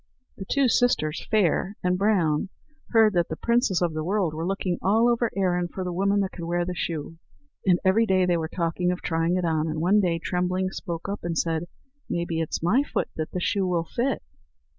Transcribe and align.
The 0.35 0.45
two 0.45 0.67
sisters, 0.67 1.27
Fair 1.29 1.75
and 1.83 1.95
Brown, 1.95 2.49
heard 2.89 3.13
that 3.13 3.29
the 3.29 3.35
princes 3.35 3.83
of 3.83 3.93
the 3.93 4.03
world 4.03 4.33
were 4.33 4.47
looking 4.47 4.79
all 4.81 5.07
over 5.07 5.29
Erin 5.37 5.67
for 5.67 5.83
the 5.83 5.93
woman 5.93 6.21
that 6.21 6.31
could 6.31 6.45
wear 6.45 6.65
the 6.65 6.73
shoe, 6.73 7.19
and 7.67 7.79
every 7.85 8.07
day 8.07 8.25
they 8.25 8.35
were 8.37 8.47
talking 8.47 8.89
of 8.91 9.03
trying 9.03 9.35
it 9.35 9.45
on; 9.45 9.67
and 9.67 9.79
one 9.79 9.99
day 9.99 10.17
Trembling 10.17 10.71
spoke 10.71 11.07
up 11.07 11.19
and 11.21 11.37
said: 11.37 11.67
"Maybe 12.09 12.39
it's 12.41 12.63
my 12.63 12.81
foot 12.81 13.09
that 13.15 13.29
the 13.29 13.39
shoe 13.39 13.67
will 13.67 13.85
fit." 13.95 14.23